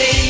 [0.00, 0.29] Cadeia.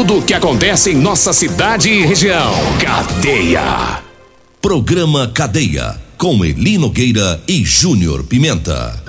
[0.09, 2.51] o que acontece em nossa cidade e região.
[2.79, 4.01] Cadeia.
[4.59, 5.95] Programa Cadeia.
[6.17, 8.99] Com Eli Nogueira e Júnior Pimenta.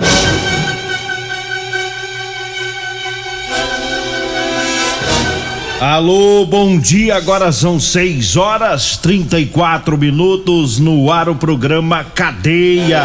[5.81, 7.15] Alô, bom dia.
[7.15, 13.03] Agora são 6 horas 34 minutos no ar o programa Cadeia.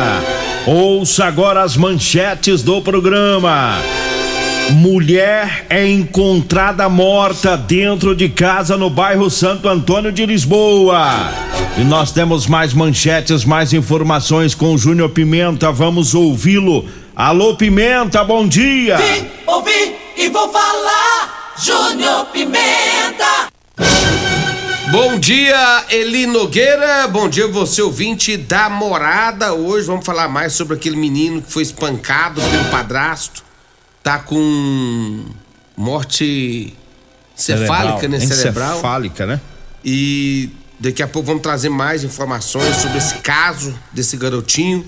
[0.66, 3.78] Ouça agora as manchetes do programa.
[4.72, 11.32] Mulher é encontrada morta dentro de casa no bairro Santo Antônio de Lisboa.
[11.78, 15.72] E nós temos mais manchetes, mais informações com o Júnior Pimenta.
[15.72, 16.86] Vamos ouvi-lo.
[17.16, 18.98] Alô, Pimenta, bom dia.
[18.98, 21.54] Vim, ouvi e vou falar.
[21.56, 23.48] Júnior Pimenta.
[24.92, 27.08] Bom dia, Eli Nogueira.
[27.08, 29.54] Bom dia, você ouvinte da morada.
[29.54, 33.47] Hoje vamos falar mais sobre aquele menino que foi espancado pelo padrasto.
[34.08, 35.22] Tá com
[35.76, 36.72] morte
[37.36, 38.18] cefálica, né?
[38.18, 38.72] Cerebral.
[38.72, 39.38] Encefálica, né?
[39.84, 40.48] E
[40.80, 44.82] daqui a pouco vamos trazer mais informações sobre esse caso desse garotinho.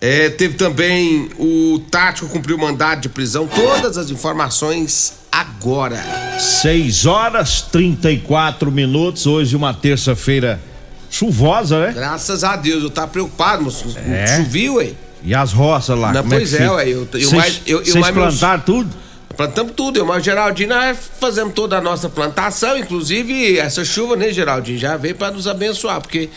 [0.00, 3.46] É, teve também o Tático cumpriu mandado de prisão.
[3.46, 6.02] Todas as informações agora.
[6.40, 9.24] 6 horas 34 minutos.
[9.24, 10.60] Hoje, uma terça-feira
[11.08, 11.92] chuvosa, né?
[11.92, 13.96] Graças a Deus, eu tava preocupado, moço.
[13.96, 14.36] É?
[14.36, 14.94] Chovia, ué.
[15.22, 16.12] E as roças lá?
[16.12, 18.62] Não, como pois é, que é, ué, eu- eu Vocês mais- eu- eu meus- plantaram
[18.62, 18.90] tudo?
[19.36, 24.16] Plantamos tudo, eu mais o Geraldinho, nós fazemos toda a nossa plantação, inclusive essa chuva,
[24.16, 26.28] né, Geraldinho, já veio para nos abençoar, porque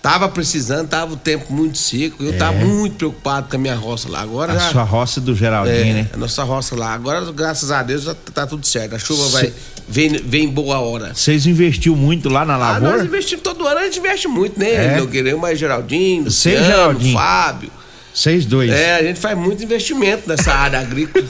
[0.00, 4.08] tava precisando, tava o tempo muito seco, eu tava muito preocupado com a minha roça
[4.08, 4.22] lá.
[4.22, 4.56] Agora É.
[4.56, 6.10] A já, sua roça do Geraldinho, é, né?
[6.12, 6.94] a nossa roça lá.
[6.94, 8.94] Agora, graças a Deus, já tá tudo certo.
[8.94, 9.52] A chuva Cê- vai
[9.86, 11.12] vem, vem em boa hora.
[11.14, 13.04] Vocês investiu muito lá na Ah, nós lavoura?
[13.04, 14.94] investimos todo ano, a gente investe muito, né?
[14.94, 14.96] É?
[14.96, 17.12] Nogueira, eu mais Geraldinho, Você Luciano, Geraldinho.
[17.14, 17.70] Fábio.
[18.18, 18.68] Vocês dois.
[18.68, 21.24] É, a gente faz muito investimento nessa área agrícola.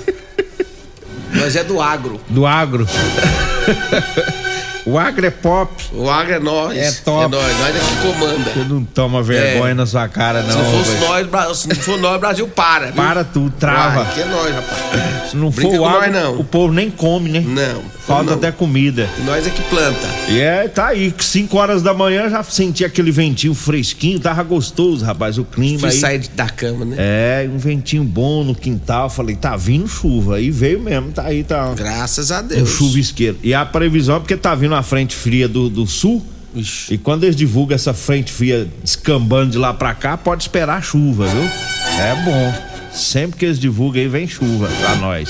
[1.34, 2.18] Nós é do agro.
[2.30, 2.86] Do agro.
[4.90, 5.72] o agro é pop.
[5.92, 6.76] O agro é nós.
[6.76, 7.24] É top.
[7.24, 8.50] É nós, nós é que comanda.
[8.50, 9.74] Você não toma vergonha É.
[9.74, 10.50] na sua cara, não.
[10.50, 10.96] se não fosse
[11.30, 12.86] nós, se não for nós, o Brasil para.
[12.86, 12.94] Viu?
[12.94, 14.00] Para tudo, trava.
[14.02, 15.30] Uai, que é nós, rapaz.
[15.30, 16.40] Se não Brinca for o agro, nós, não.
[16.40, 17.40] o povo nem come, né?
[17.46, 17.82] Não.
[18.06, 18.34] Falta não.
[18.34, 19.08] até comida.
[19.24, 20.06] Nós é que planta.
[20.28, 25.04] E é, tá aí, 5 horas da manhã já senti aquele ventinho fresquinho, tava gostoso,
[25.04, 25.94] rapaz, o clima Fui aí.
[25.98, 26.96] sair da cama, né?
[26.98, 31.44] É, um ventinho bom no quintal, falei, tá vindo chuva, aí veio mesmo, tá aí,
[31.44, 32.70] tá Graças a um Deus.
[32.70, 33.38] chuvisqueiro.
[33.42, 36.24] E a previsão é porque tá vindo a frente fria do, do sul,
[36.54, 36.94] Ixi.
[36.94, 41.26] e quando eles divulgam essa frente fria descambando de lá pra cá, pode esperar chuva,
[41.26, 41.42] viu?
[41.42, 42.54] É bom.
[42.92, 45.28] Sempre que eles divulgam aí, vem chuva pra nós.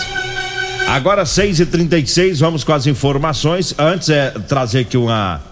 [0.87, 3.75] Agora 6h36, vamos com as informações.
[3.79, 5.43] Antes é trazer aqui uma.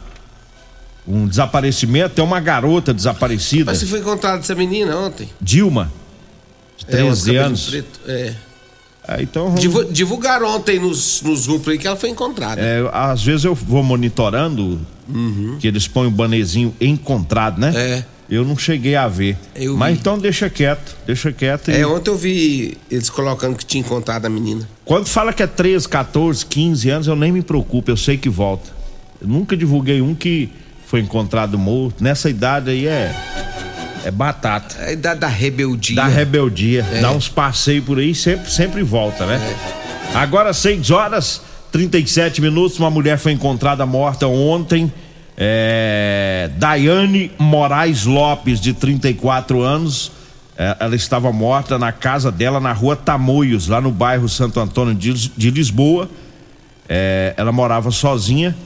[1.06, 2.14] Um desaparecimento.
[2.16, 5.28] Tem uma garota desaparecida, Mas você foi encontrado essa menina ontem?
[5.40, 5.92] Dilma,
[6.78, 7.66] de É, de 13 cabelo anos.
[7.68, 8.34] preto, É.
[9.08, 12.60] É, então, vamos- Divu- divulgaram ontem nos, nos grupos aí que ela foi encontrada.
[12.60, 14.80] é, às vezes eu vou monitorando,
[15.60, 17.70] que eles põem o banezinho encontrado, né?
[17.70, 17.76] Uhum.
[17.78, 18.04] É.
[18.28, 19.38] Eu não cheguei a ver.
[19.54, 20.00] Eu Mas vi.
[20.00, 21.70] então deixa quieto, deixa quieto.
[21.70, 24.68] e- É, ontem eu vi eles colocando que tinha encontrado a menina.
[24.84, 28.28] Quando fala que é 13, 14, 15 anos, eu nem me preocupo, eu sei que
[28.28, 28.68] volta.
[29.22, 30.48] Eu nunca divulguei um que
[30.86, 32.02] foi encontrado morto.
[32.02, 33.14] Nessa idade aí é.
[34.06, 34.76] É batata.
[34.80, 35.96] É a idade da rebeldia.
[35.96, 37.00] Dá rebeldia, É.
[37.00, 39.40] dá uns passeios por aí, sempre, sempre volta, né?
[40.14, 44.92] Agora, 6 horas 37 minutos, uma mulher foi encontrada morta ontem.
[45.36, 50.12] É, Daiane Moraes Lopes, de 34 anos.
[50.56, 54.94] É, ela estava morta na casa dela, na rua Tamoios, lá no bairro Santo Antônio
[54.94, 56.08] de, de Lisboa.
[56.88, 58.56] É, ela morava sozinha.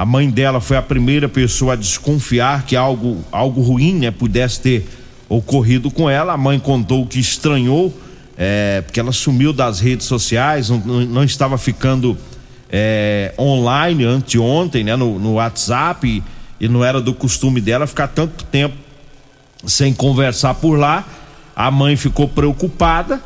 [0.00, 4.58] A mãe dela foi a primeira pessoa a desconfiar que algo, algo ruim né, pudesse
[4.58, 4.88] ter
[5.28, 6.32] ocorrido com ela.
[6.32, 7.94] A mãe contou que estranhou,
[8.34, 12.16] é, porque ela sumiu das redes sociais, não, não- estava ficando
[12.72, 16.22] é, online anteontem, né, no, no WhatsApp, e,
[16.64, 18.76] e não era do costume dela ficar tanto tempo
[19.66, 21.04] sem conversar por lá.
[21.54, 23.20] A mãe ficou preocupada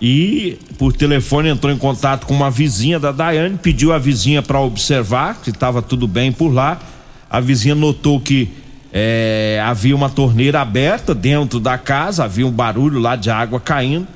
[0.00, 4.58] e por telefone entrou em contato com uma vizinha da Daiane, pediu a vizinha para
[4.60, 6.80] observar se estava tudo bem por lá.
[7.28, 8.48] A vizinha notou que
[8.92, 14.06] eh, havia uma torneira aberta dentro da casa, havia um barulho lá de água caindo.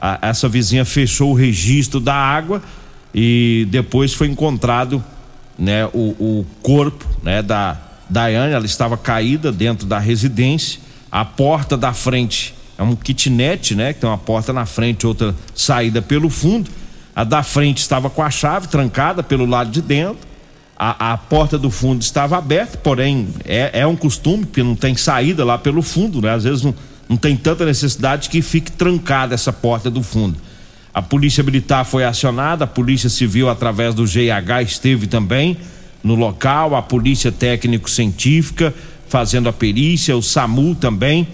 [0.00, 2.62] A- essa vizinha fechou o registro da água
[3.14, 5.02] e depois foi encontrado
[5.58, 7.76] né, o, o corpo né, da
[8.08, 10.80] Daiane, ela estava caída dentro da residência.
[11.10, 13.92] A porta da frente é um kitnet, né?
[13.92, 16.70] Que tem uma porta na frente, outra saída pelo fundo.
[17.14, 20.26] A da frente estava com a chave trancada pelo lado de dentro.
[20.78, 24.96] A, a porta do fundo estava aberta, porém é, é, um costume, porque não tem
[24.96, 26.32] saída lá pelo fundo, né?
[26.32, 26.74] Às vezes não,
[27.06, 30.38] não tem tanta necessidade que fique trancada essa porta do fundo.
[30.94, 35.58] A polícia militar foi acionada, a polícia civil através do GH esteve também
[36.02, 38.72] no local, a polícia técnico-científica
[39.06, 41.28] fazendo a perícia, o SAMU também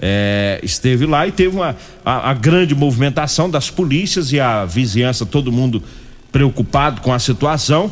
[0.00, 5.24] é, esteve lá e teve uma a, a, grande movimentação das polícias e a vizinhança,
[5.24, 5.82] todo mundo
[6.30, 7.90] preocupado com a situação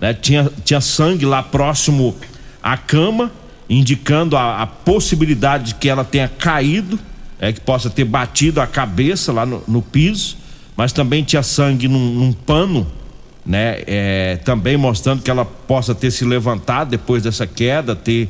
[0.00, 0.14] né?
[0.14, 2.14] Tinha, tinha sangue lá próximo
[2.62, 3.30] à cama,
[3.68, 6.98] indicando a, a possibilidade de que ela tenha caído,
[7.38, 10.36] é, que possa ter batido a cabeça lá no, no piso,
[10.76, 12.86] mas também tinha sangue num, num pano,
[13.44, 13.82] né?
[13.86, 18.28] É, também mostrando que ela possa ter se levantado depois dessa queda, ter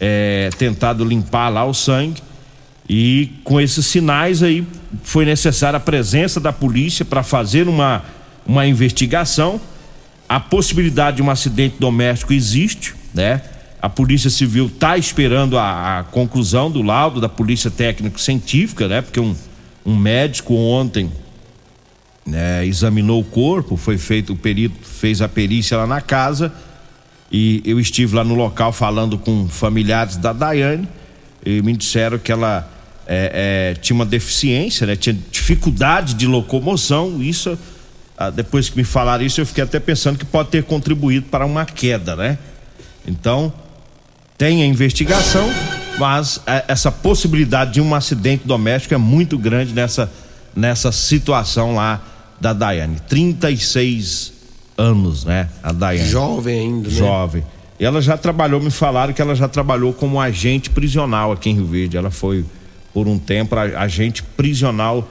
[0.00, 2.22] é, tentado limpar lá o sangue.
[2.88, 4.66] E com esses sinais aí
[5.02, 8.02] foi necessária a presença da polícia para fazer uma,
[8.46, 9.60] uma investigação
[10.32, 13.42] a possibilidade de um acidente doméstico existe, né?
[13.82, 19.02] A Polícia Civil está esperando a, a, conclusão do laudo da Polícia Técnico-Científica, né?
[19.02, 19.36] Porque um,
[19.84, 21.12] um médico ontem
[22.24, 26.50] né, examinou o corpo, foi feito o perito, fez a perícia lá na casa
[27.30, 30.88] e eu estive lá no local falando com familiares da Daiane
[31.44, 32.71] e me disseram que ela
[33.06, 34.96] é, é, tinha uma deficiência, né?
[34.96, 37.58] Tinha dificuldade de locomoção, isso
[38.16, 41.44] ah, depois que me falaram isso, eu fiquei até pensando que pode ter contribuído para
[41.44, 42.38] uma queda, né?
[43.06, 43.52] Então,
[44.38, 45.48] tem a investigação,
[45.98, 50.10] mas é, essa possibilidade de um acidente doméstico é muito grande nessa,
[50.54, 52.00] nessa situação lá
[52.40, 52.98] da Daiane.
[53.08, 54.32] 36
[54.76, 55.48] anos, né?
[55.62, 56.08] A Daiane.
[56.08, 56.94] Jovem ainda, né?
[56.94, 57.44] Jovem.
[57.80, 61.54] E ela já trabalhou, me falaram que ela já trabalhou como agente prisional aqui em
[61.54, 61.96] Rio Verde.
[61.96, 62.44] Ela foi,
[62.92, 65.08] por um tempo, agente prisional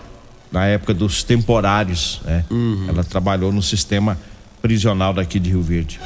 [0.51, 2.45] na época dos temporários, né?
[2.50, 2.86] Uhum.
[2.88, 4.18] Ela trabalhou no sistema
[4.62, 6.00] prisional daqui de Rio Verde.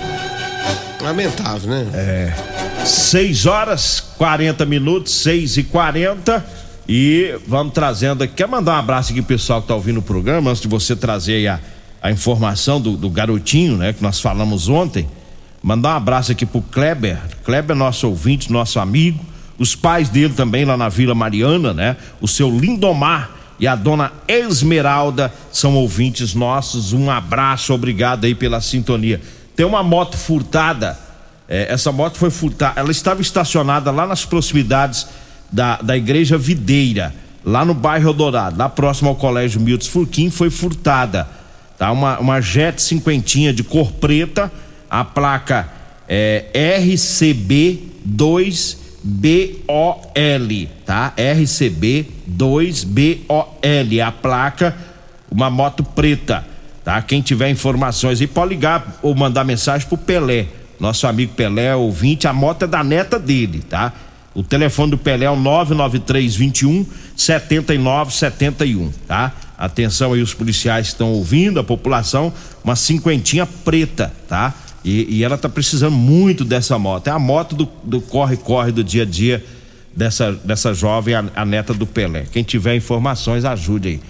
[1.02, 1.88] Lamentável, né?
[1.94, 2.86] É.
[2.86, 6.46] 6 horas 40 minutos, 6 e 40
[6.88, 8.36] e vamos trazendo aqui.
[8.36, 10.96] Quer mandar um abraço aqui pro pessoal que tá ouvindo o programa, antes de você
[10.96, 11.60] trazer a,
[12.02, 13.92] a informação do, do garotinho, né?
[13.94, 15.08] Que nós falamos ontem.
[15.64, 17.18] Mandar um abraço aqui pro Kleber.
[17.44, 19.24] Kleber é nosso ouvinte, nosso amigo.
[19.58, 21.98] Os pais dele também lá na Vila Mariana, né?
[22.20, 26.92] O seu Lindomar e a dona Esmeralda são ouvintes nossos.
[26.92, 29.22] Um abraço, obrigado aí pela sintonia.
[29.56, 31.00] Tem uma moto furtada.
[31.48, 32.80] É, essa moto foi furtada.
[32.80, 35.08] Ela estava estacionada lá nas proximidades
[35.52, 37.14] da, da igreja Videira,
[37.44, 41.28] lá no bairro Dourado, lá próximo ao colégio Milton Furquim, foi furtada.
[41.78, 41.92] Tá?
[41.92, 44.52] Uma, uma Jet cinquentinha de cor preta,
[44.90, 45.70] a placa
[46.08, 50.02] é RCB 2 BOL,
[50.84, 51.14] tá?
[51.16, 54.76] RCB 2BOL, a placa,
[55.30, 56.44] uma moto preta,
[56.84, 57.00] tá?
[57.04, 60.48] Quem tiver informações aí pode ligar ou mandar mensagem pro Pelé,
[60.80, 63.94] nosso amigo Pelé, ouvinte, a moto é da neta dele, tá?
[64.34, 66.86] O telefone do Pelé é o 99321
[67.16, 69.32] 7971, tá?
[69.56, 74.54] Atenção aí os policiais estão ouvindo, a população, uma cinquentinha preta, tá?
[74.86, 77.08] E, e ela está precisando muito dessa moto.
[77.08, 79.44] É a moto do corre-corre do, do, dia a dia
[79.96, 82.28] dessa, dessa jovem, a, a, neta do Pelé.
[82.32, 84.02] Quem tiver informações, ajude aí.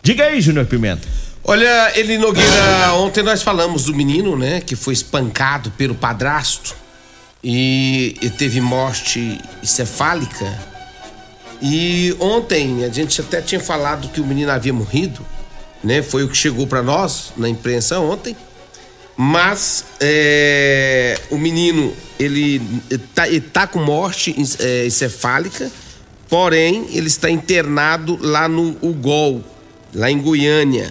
[0.00, 1.06] Diga aí, Júnior Pimenta.
[1.42, 6.76] Olha, Eli Nogueira, ontem nós falamos do menino, né, que foi espancado pelo padrasto
[7.42, 10.46] e, e teve morte encefálica.
[11.60, 15.26] E ontem a gente até tinha falado que o menino havia morrido,
[15.82, 16.02] né?
[16.02, 18.36] Foi o que chegou para nós na imprensa ontem.
[19.22, 22.58] Mas é, o menino, ele
[23.14, 25.70] tá, ele tá com morte é, encefálica,
[26.26, 29.44] porém ele está internado lá no UGOL,
[29.94, 30.90] lá em Goiânia,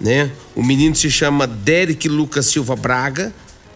[0.00, 0.30] né?
[0.56, 3.30] O menino se chama Derek Lucas Silva Braga,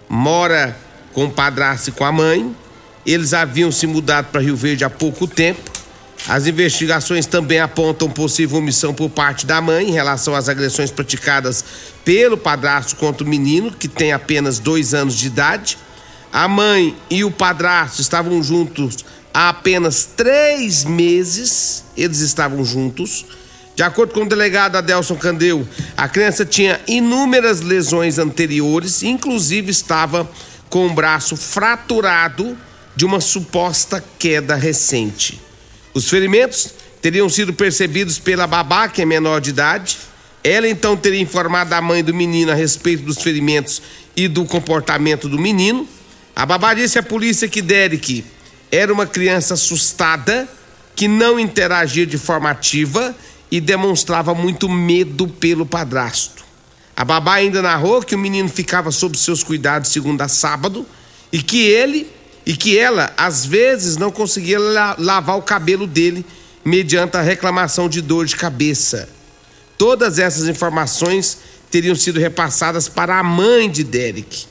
[0.08, 0.74] mora
[1.12, 2.56] com o padrasto e com a mãe.
[3.04, 5.73] Eles haviam se mudado para Rio Verde há pouco tempo
[6.26, 11.62] as investigações também apontam possível omissão por parte da mãe em relação às agressões praticadas
[12.02, 15.76] pelo padrasto contra o menino, que tem apenas dois anos de idade.
[16.32, 19.04] A mãe e o padrasto estavam juntos
[19.34, 21.84] há apenas três meses.
[21.94, 23.26] Eles estavam juntos.
[23.76, 30.30] De acordo com o delegado Adelson Candeu, a criança tinha inúmeras lesões anteriores, inclusive estava
[30.70, 32.56] com o braço fraturado
[32.96, 35.43] de uma suposta queda recente.
[35.94, 39.96] Os ferimentos teriam sido percebidos pela babá, que é menor de idade,
[40.46, 43.80] Ela então teria informado a mãe do menino a respeito dos ferimentos
[44.14, 45.88] e do comportamento do menino.
[46.36, 48.22] A babá disse à polícia que Derek
[48.70, 50.46] era uma criança assustada,
[50.94, 53.16] que não interagia de forma ativa
[53.50, 56.44] e demonstrava muito medo pelo padrasto.
[56.94, 60.86] A babá ainda narrou que o menino ficava sob seus cuidados segunda a sábado
[61.32, 62.06] e que ele
[62.46, 64.58] e que ela às vezes não conseguia
[64.98, 66.24] lavar o cabelo dele
[66.64, 69.08] mediante a reclamação de dor de cabeça.
[69.76, 71.38] Todas essas informações
[71.70, 74.46] teriam sido repassadas para a mãe de Derek.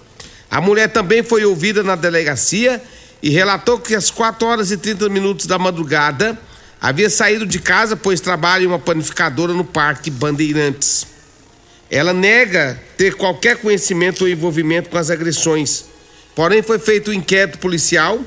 [0.51, 2.81] A mulher também foi ouvida na delegacia
[3.21, 6.37] e relatou que às 4 horas e 30 minutos da madrugada
[6.81, 11.07] havia saído de casa pois trabalha em uma panificadora no Parque Bandeirantes.
[11.89, 15.85] Ela nega ter qualquer conhecimento ou envolvimento com as agressões.
[16.35, 18.19] Porém, foi feito um inquérito policial,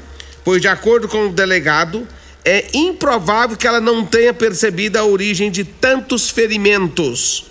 [0.44, 2.06] pois, de acordo com o delegado,
[2.44, 7.46] é improvável que ela não tenha percebido a origem de tantos ferimentos.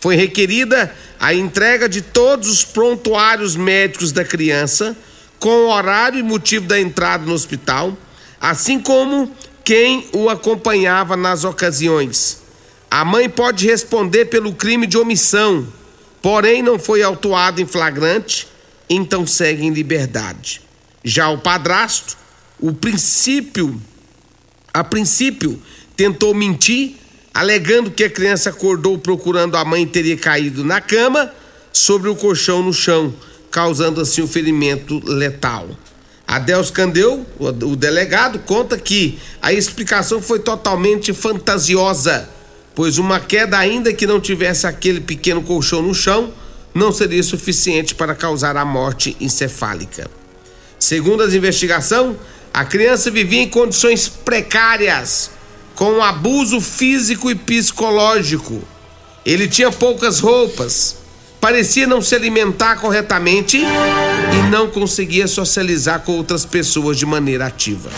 [0.00, 4.96] Foi requerida a entrega de todos os prontuários médicos da criança,
[5.40, 7.96] com o horário e motivo da entrada no hospital,
[8.40, 9.32] assim como
[9.64, 12.38] quem o acompanhava nas ocasiões.
[12.90, 15.66] A mãe pode responder pelo crime de omissão,
[16.22, 18.46] porém não foi autuado em flagrante,
[18.88, 20.62] então segue em liberdade.
[21.04, 22.16] Já o padrasto,
[22.60, 23.80] o princípio,
[24.72, 25.60] a princípio,
[25.96, 26.96] tentou mentir
[27.32, 31.32] alegando que a criança acordou procurando a mãe e teria caído na cama
[31.72, 33.14] sobre o colchão no chão,
[33.50, 35.68] causando assim um ferimento letal.
[36.26, 42.28] Adeus Candeu, o delegado, conta que a explicação foi totalmente fantasiosa,
[42.74, 46.32] pois uma queda, ainda que não tivesse aquele pequeno colchão no chão,
[46.78, 50.08] não seria suficiente para causar a morte encefálica.
[50.78, 52.16] Segundo as investigações,
[52.54, 55.30] a criança vivia em condições precárias,
[55.74, 58.62] com abuso físico e psicológico.
[59.26, 60.96] Ele tinha poucas roupas,
[61.40, 67.90] parecia não se alimentar corretamente e não conseguia socializar com outras pessoas de maneira ativa.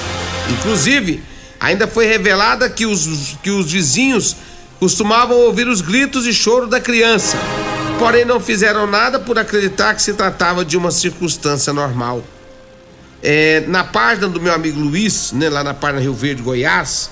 [0.50, 1.22] Inclusive,
[1.58, 4.36] ainda foi revelada que os, que os vizinhos
[4.78, 7.36] costumavam ouvir os gritos e choro da criança,
[8.00, 12.24] porém não fizeram nada por acreditar que se tratava de uma circunstância normal.
[13.22, 17.10] É, na página do meu amigo Luiz, né, lá na página Rio Verde, Goiás,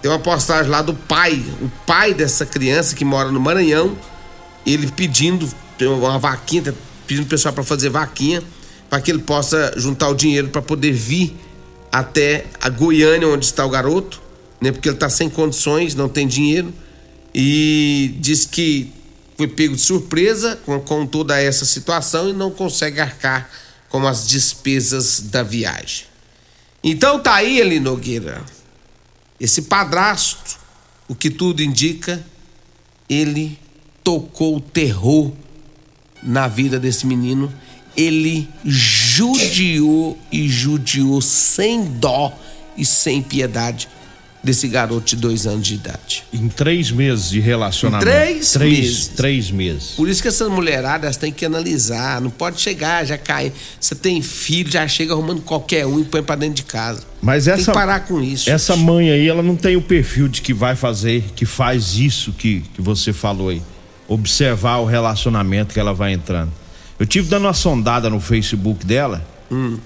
[0.00, 3.94] tem uma postagem lá do pai, o pai dessa criança que mora no Maranhão,
[4.64, 5.46] ele pedindo
[5.82, 6.72] uma vaquinha, tá
[7.06, 8.42] pedindo o pessoal para fazer vaquinha,
[8.88, 11.36] para que ele possa juntar o dinheiro para poder vir
[11.90, 14.18] até a Goiânia, onde está o garoto,
[14.62, 14.72] né?
[14.72, 16.72] Porque ele está sem condições, não tem dinheiro.
[17.34, 18.92] E diz que
[19.36, 23.50] foi pego de surpresa com, com toda essa situação e não consegue arcar
[23.88, 26.06] com as despesas da viagem.
[26.82, 28.42] Então tá aí, Eli Nogueira
[29.42, 30.56] esse padrasto,
[31.08, 32.24] o que tudo indica,
[33.08, 33.58] ele
[34.04, 35.32] tocou terror
[36.22, 37.52] na vida desse menino,
[37.96, 42.32] ele judiou e judiou sem dó
[42.76, 43.88] e sem piedade
[44.42, 46.24] desse garoto de dois anos de idade.
[46.32, 48.08] Em três meses de relacionamento.
[48.08, 49.08] Em três, três meses.
[49.08, 49.90] Três meses.
[49.92, 52.20] Por isso que essas mulheradas têm que analisar.
[52.20, 53.52] Não pode chegar, já cai.
[53.80, 57.02] Você tem filho, já chega arrumando qualquer um e põe pra dentro de casa.
[57.20, 58.50] Mas essa, tem que parar com isso.
[58.50, 58.84] Essa gente.
[58.84, 62.62] mãe aí, ela não tem o perfil de que vai fazer, que faz isso que,
[62.74, 63.62] que você falou aí.
[64.08, 66.52] Observar o relacionamento que ela vai entrando.
[66.98, 69.24] Eu tive dando uma sondada no Facebook dela.
[69.50, 69.78] Hum.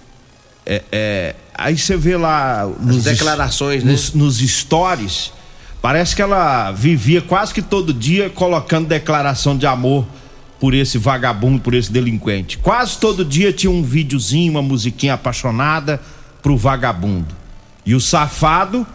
[0.64, 3.92] É, é, aí você vê lá nos declarações, né?
[3.92, 5.32] Nos, nos stories,
[5.80, 10.06] parece que ela vivia quase que todo dia colocando declaração de amor
[10.60, 12.58] por esse vagabundo, por esse delinquente.
[12.58, 16.00] Quase todo dia tinha um videozinho, uma musiquinha apaixonada
[16.42, 17.34] pro vagabundo.
[17.84, 18.86] E o safado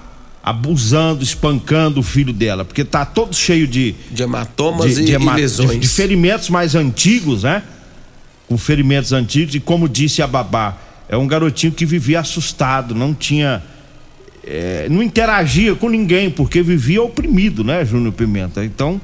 [0.44, 5.18] abusando, espancando o filho dela, porque tá todo cheio de de hematomas de, e, de,
[5.18, 7.62] lesões, de, de ferimentos mais antigos, né?
[8.48, 10.76] Com ferimentos antigos e como disse a babá,
[11.12, 13.62] é um garotinho que vivia assustado, não tinha.
[14.44, 18.64] É, não interagia com ninguém, porque vivia oprimido, né, Júnior Pimenta?
[18.64, 19.00] Então,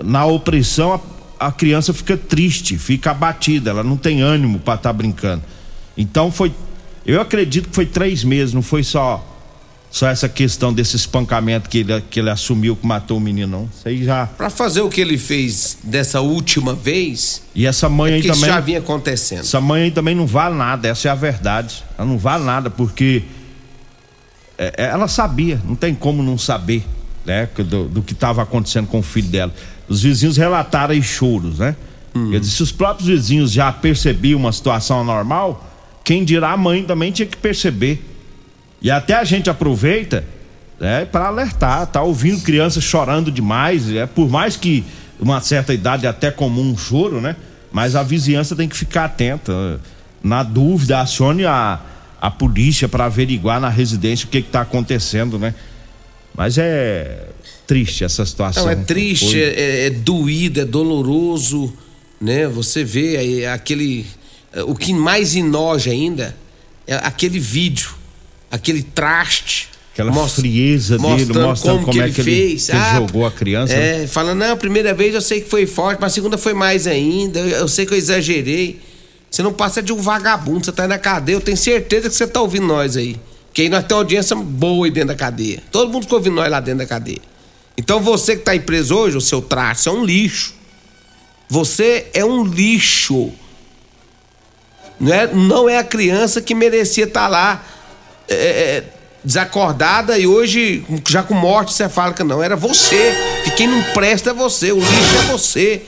[0.00, 0.92] na opressão,
[1.40, 5.42] a, a, criança fica triste, fica abatida, ela não tem ânimo para estar tá brincando.
[5.96, 6.52] Então foi.
[7.06, 9.37] Eu acredito que foi três meses, não foi só
[9.90, 13.70] só essa questão desse espancamento que ele, que ele assumiu que matou o menino, não.
[13.74, 14.26] Isso aí já.
[14.26, 17.42] Pra fazer o que ele fez dessa última vez.
[17.54, 18.36] E essa mãe é aí também.
[18.36, 19.40] Isso já vinha acontecendo.
[19.40, 21.84] Essa mãe aí também não vale nada, essa é a verdade.
[21.96, 23.22] Ela não vale nada porque.
[24.58, 26.84] É, é ela sabia, não tem como não saber,
[27.24, 27.48] né?
[27.56, 29.54] Do, do que estava acontecendo com o filho dela.
[29.88, 31.74] Os vizinhos relataram aí choros, né?
[32.14, 32.30] Hum.
[32.30, 35.66] Dizer, se os próprios vizinhos já percebiam uma situação anormal,
[36.04, 38.04] quem dirá a mãe também tinha que perceber.
[38.80, 40.24] E até a gente aproveita
[40.80, 44.84] É para alertar, tá ouvindo crianças chorando demais, é por mais que
[45.18, 47.34] uma certa idade é até comum um choro, né?
[47.72, 49.80] Mas a vizinhança tem que ficar atenta.
[50.22, 51.80] Na dúvida, acione a,
[52.20, 55.54] a polícia para averiguar na residência o que está acontecendo, né?
[56.36, 57.26] Mas é
[57.66, 58.64] triste essa situação.
[58.64, 61.72] Não, é triste, é, é, doído, é doloroso,
[62.20, 62.46] né?
[62.46, 64.06] Você vê aquele.
[64.66, 66.34] O que mais enoja ainda
[66.86, 67.90] é aquele vídeo,
[68.50, 69.68] aquele traste.
[69.92, 72.66] Aquela mostra, frieza dele, mostrando como, como é que ele, fez.
[72.66, 73.74] Que ah, jogou a criança.
[73.74, 76.54] É, falando, não, a primeira vez eu sei que foi forte, mas a segunda foi
[76.54, 77.40] mais ainda.
[77.40, 78.80] Eu, eu sei que eu exagerei.
[79.28, 81.36] Você não passa de um vagabundo, você tá aí na cadeia.
[81.36, 83.18] Eu tenho certeza que você tá ouvindo nós aí.
[83.52, 85.62] Que aí nós temos audiência boa aí dentro da cadeia.
[85.72, 87.20] Todo mundo que ouvindo nós lá dentro da cadeia.
[87.76, 90.54] Então você que tá em preso hoje, o seu traço é um lixo.
[91.48, 93.32] Você é um lixo.
[95.00, 97.64] Não é, não é a criança que merecia estar tá lá
[98.28, 98.84] é, é,
[99.24, 101.74] desacordada e hoje, já com morte,
[102.14, 102.42] que não.
[102.42, 103.14] Era você.
[103.44, 104.72] Que quem não presta é você.
[104.72, 105.82] O lixo é você.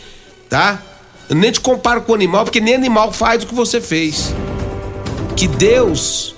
[0.49, 0.83] Tá?
[1.29, 4.35] Eu nem te comparo com o animal, porque nem animal faz o que você fez.
[5.37, 6.35] Que Deus,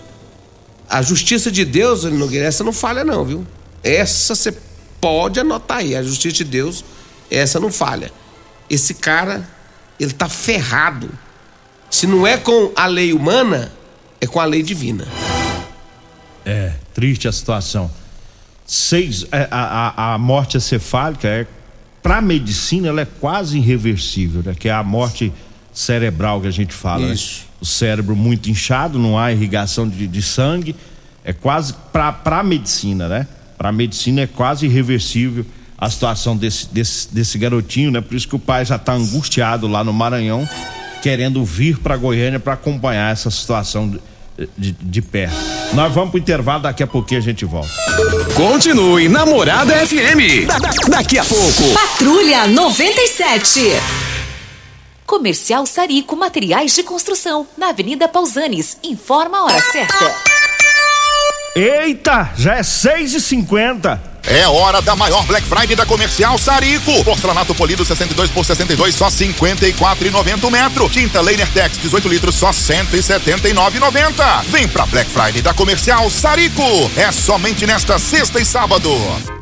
[0.88, 3.47] a justiça de Deus, Nogueira, essa não falha, não, viu?
[3.82, 4.54] Essa você
[5.00, 5.97] pode anotar aí.
[5.97, 6.85] A justiça de Deus,
[7.30, 8.12] essa não falha.
[8.68, 9.49] Esse cara,
[9.99, 11.09] ele tá ferrado.
[11.90, 13.73] Se não é com a lei humana,
[14.21, 15.09] é com a lei divina.
[16.44, 17.90] É, triste a situação.
[18.66, 21.46] Seis, é, a, a, a morte acefálica é
[22.02, 24.54] para a medicina ela é quase irreversível, né?
[24.58, 25.32] Que é a morte
[25.72, 27.06] cerebral que a gente fala.
[27.06, 27.14] Né?
[27.14, 27.42] Isso.
[27.42, 27.46] Né?
[27.61, 30.75] O cérebro muito inchado, não há irrigação de, de sangue,
[31.25, 33.28] é quase para a medicina, né?
[33.56, 35.46] Para a medicina é quase irreversível
[35.78, 38.00] a situação desse, desse, desse garotinho, né?
[38.00, 40.49] Por isso que o pai já está angustiado lá no Maranhão,
[41.02, 43.96] querendo vir para Goiânia para acompanhar essa situação
[44.56, 45.34] de, de perto.
[45.72, 47.70] Nós vamos pro intervalo, daqui a pouquinho a gente volta.
[48.34, 50.46] Continue Namorada FM.
[50.46, 51.72] Da, da, daqui a pouco.
[51.75, 53.61] Patrulha 97.
[55.06, 58.78] Comercial Sarico Materiais de Construção, na Avenida Pausanes.
[58.82, 60.14] Informa a hora certa.
[61.54, 67.04] Eita, já é 6 e 50 é hora da maior Black Friday da Comercial Sarico.
[67.04, 70.89] Porcelanato polido 62 por 62 só 54,90 metro.
[70.89, 74.45] Tinta Leiner Tex 18 litros só 179,90.
[74.49, 76.63] Vem pra Black Friday da Comercial Sarico.
[76.97, 79.42] É somente nesta sexta e sábado.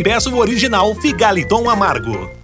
[0.03, 2.40] peço original Figaliton Amargo.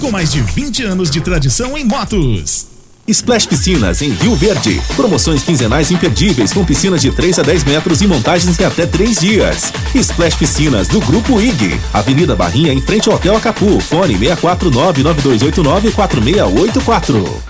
[0.00, 2.66] com mais de 20 anos de tradição em motos.
[3.06, 4.80] Splash Piscinas em Rio Verde.
[4.96, 9.20] Promoções quinzenais imperdíveis com piscinas de 3 a 10 metros e montagens em até 3
[9.20, 9.72] dias.
[9.94, 11.78] Splash Piscinas do Grupo IG.
[11.92, 13.78] Avenida Barrinha em frente ao Hotel Acapu.
[13.80, 17.49] Fone 649 9289 4684.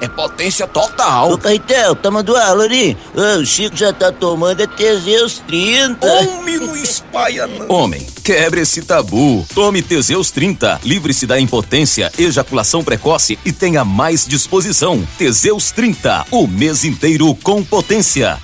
[0.00, 1.32] É potência total.
[1.32, 2.36] Ô, Caetel, tá mandando?
[2.62, 6.06] Ô, o Chico já tá tomando é Teseus 30.
[6.06, 7.68] Homem, não espalha não.
[7.68, 9.46] Homem, quebre esse tabu.
[9.54, 10.80] Tome Teseus 30.
[10.84, 15.06] Livre-se da impotência, ejaculação precoce e tenha mais disposição.
[15.16, 16.26] Teseus 30.
[16.30, 18.38] O mês inteiro com potência.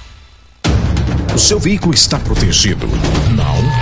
[1.34, 2.86] O seu veículo está protegido?
[3.34, 3.81] Não?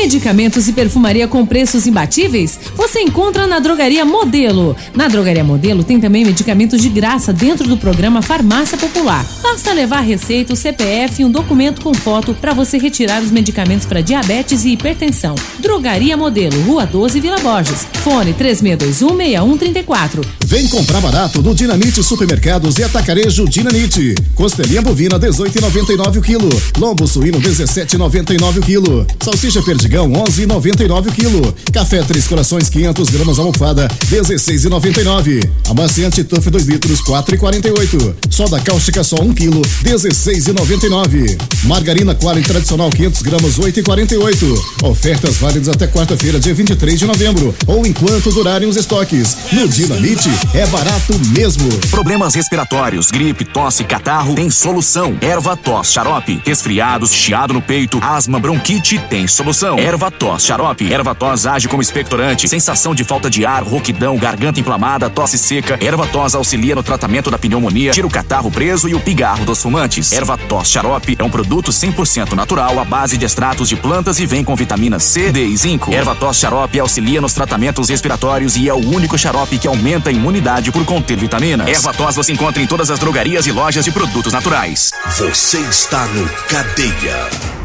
[0.00, 2.58] Medicamentos e perfumaria com preços imbatíveis?
[2.74, 4.74] Você encontra na Drogaria Modelo.
[4.94, 9.26] Na Drogaria Modelo tem também medicamentos de graça dentro do programa Farmácia Popular.
[9.42, 13.84] Basta levar receita, o CPF e um documento com foto para você retirar os medicamentos
[13.84, 15.34] para diabetes e hipertensão.
[15.58, 17.86] Drogaria Modelo, Rua 12, Vila Borges.
[18.02, 20.24] Fone 36216134.
[20.46, 24.14] Vem comprar barato no Dinamite Supermercados e Atacarejo Dinamite.
[24.34, 26.48] Costelinha bovina 18,99 o quilo.
[26.78, 29.06] Lombo suíno 17,99 o quilo.
[29.22, 31.54] Salsicha perdigão 11,99 o quilo.
[31.72, 35.48] Café Três Corações 500 gramas almofada 16,99.
[35.68, 38.14] Amaciante Tuff 2 litros 4,48.
[38.30, 41.38] Soda cáustica só 1 quilo 16,99.
[41.64, 44.84] Margarina Quali tradicional 500 gramas 8,48.
[44.84, 49.36] Ofertas válidas até quarta-feira dia 23 de novembro ou enquanto durarem os estoques.
[49.52, 51.68] No Dinamite é barato mesmo.
[51.90, 55.16] Problemas respiratórios, gripe, tosse, catarro, tem solução.
[55.20, 56.40] Erva tos, xarope.
[56.44, 59.78] Resfriados, chiado no peito, asma, bronquite, tem solução.
[59.80, 60.92] Erva tos, xarope.
[60.92, 62.46] Erva tos age como expectorante.
[62.46, 65.78] Sensação de falta de ar, rouquidão, garganta inflamada, tosse seca.
[65.80, 69.62] Erva tos auxilia no tratamento da pneumonia, tira o catarro preso e o pigarro dos
[69.62, 70.12] fumantes.
[70.12, 74.26] Erva tos xarope é um produto 100% natural à base de extratos de plantas e
[74.26, 75.94] vem com vitaminas C, D e zinco.
[75.94, 80.12] Erva tos xarope auxilia nos tratamentos respiratórios e é o único xarope que aumenta a
[80.12, 81.66] imunidade por conter vitaminas.
[81.66, 84.92] Erva tos você encontra em todas as drogarias e lojas de produtos naturais.
[85.16, 87.59] Você está no Cadeia.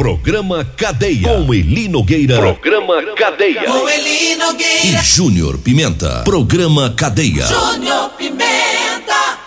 [0.00, 1.28] Programa Cadeia.
[1.28, 2.36] Com Eli Nogueira.
[2.38, 3.64] Programa Cadeia.
[3.64, 5.02] Com Eli E Nogueira.
[5.02, 6.22] Júnior Pimenta.
[6.24, 7.44] Programa Cadeia.
[7.44, 9.38] Júnior Pimenta.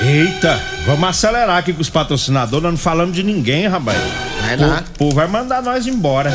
[0.00, 3.98] Eita, vamos acelerar aqui com os patrocinadores, nós não falamos de ninguém, rapaz.
[4.40, 4.84] Vai O lá.
[4.96, 6.30] povo vai mandar nós embora.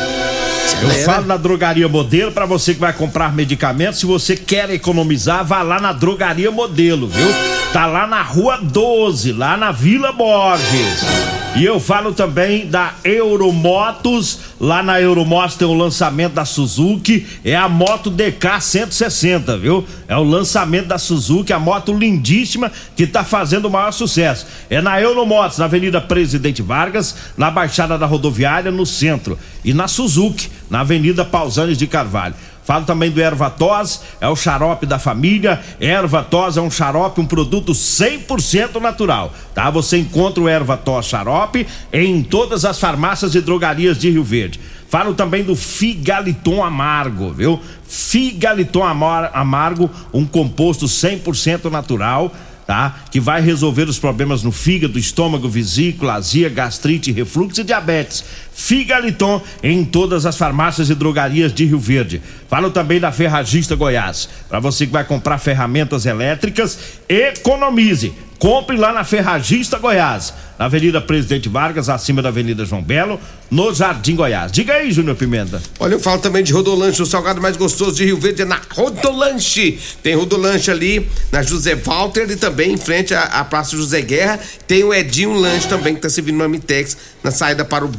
[0.81, 3.97] Eu falo na Drogaria Modelo pra você que vai comprar medicamentos.
[4.01, 7.27] Se você quer economizar, vá lá na Drogaria Modelo, viu?
[7.71, 11.38] Tá lá na Rua 12, lá na Vila Borges.
[11.55, 14.39] E eu falo também da Euromotos.
[14.59, 17.25] Lá na Euromotos tem o lançamento da Suzuki.
[17.43, 19.85] É a moto DK 160, viu?
[20.07, 24.45] É o lançamento da Suzuki, a moto lindíssima que tá fazendo o maior sucesso.
[24.69, 29.37] É na Euromotos, na Avenida Presidente Vargas, na Baixada da Rodoviária, no centro.
[29.65, 32.35] E na Suzuki, na Avenida Pausanes de Carvalho.
[32.69, 35.59] Falo também do Ervatós, é o xarope da família.
[35.81, 39.71] Ervatós é um xarope, um produto 100% natural, tá?
[39.71, 44.59] Você encontra o Ervatós xarope em todas as farmácias e drogarias de Rio Verde.
[44.87, 47.59] Falo também do Figaliton Amargo, viu?
[47.87, 52.31] Figaliton Amar- Amargo, um composto 100% natural,
[52.67, 52.97] tá?
[53.09, 58.23] Que vai resolver os problemas no fígado, estômago, vesícula, azia, gastrite, refluxo e diabetes.
[58.59, 62.21] Figaliton em todas as farmácias e drogarias de Rio Verde.
[62.49, 64.27] Falo também da Ferragista Goiás.
[64.49, 68.13] Para você que vai comprar ferramentas elétricas, economize.
[68.39, 73.19] Compre lá na Ferragista Goiás, na Avenida Presidente Vargas, acima da Avenida João Belo,
[73.51, 74.49] no Jardim Goiás.
[74.49, 75.61] Diga aí, Júnior Pimenta.
[75.77, 78.61] Olha, eu falo também de Rodolanche, o salgado mais gostoso de Rio Verde é na
[78.71, 79.77] Rodolanche.
[80.01, 84.39] Tem Rodolanche ali na José Walter e também em frente à, à Praça José Guerra.
[84.65, 87.89] Tem o Edinho Lanche também que tá servindo no Amitex na saída para o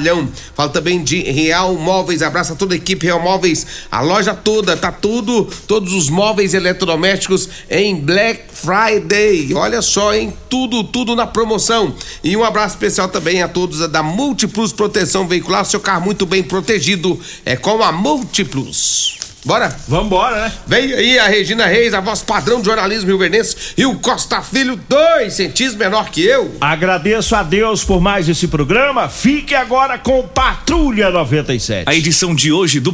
[0.00, 0.28] batalhão.
[0.72, 5.48] Também de Real Móveis, abraça toda a equipe Real Móveis, a loja toda, tá tudo,
[5.66, 9.52] todos os móveis eletrodomésticos em Black Friday.
[9.54, 10.32] Olha só, hein?
[10.48, 11.94] Tudo, tudo na promoção.
[12.22, 16.42] E um abraço especial também a todos da Multiplus Proteção Veicular, seu carro muito bem
[16.42, 19.19] protegido é com a Multiplus.
[19.44, 19.74] Bora?
[19.88, 20.52] Vambora, né?
[20.66, 24.78] Vem aí a Regina Reis, a voz padrão de jornalismo rio-verdense, e o Costa Filho,
[24.88, 26.56] dois centímetros menor que eu.
[26.60, 29.08] Agradeço a Deus por mais esse programa.
[29.08, 31.84] Fique agora com Patrulha 97.
[31.86, 32.88] A edição de hoje do